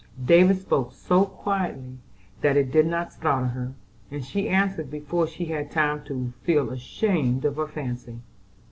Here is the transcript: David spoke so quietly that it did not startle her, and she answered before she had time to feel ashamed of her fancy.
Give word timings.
David 0.25 0.59
spoke 0.61 0.93
so 0.93 1.25
quietly 1.27 1.99
that 2.41 2.57
it 2.57 2.71
did 2.71 2.87
not 2.87 3.13
startle 3.13 3.49
her, 3.49 3.73
and 4.09 4.25
she 4.25 4.49
answered 4.49 4.89
before 4.89 5.27
she 5.27 5.45
had 5.45 5.69
time 5.69 6.03
to 6.05 6.33
feel 6.41 6.71
ashamed 6.71 7.45
of 7.45 7.57
her 7.57 7.67
fancy. 7.67 8.17